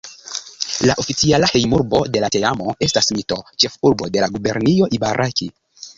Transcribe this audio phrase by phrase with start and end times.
[0.89, 5.53] La oficiala hejmurbo de la teamo estas Mito, ĉefurbo de la gubernio Ibaraki.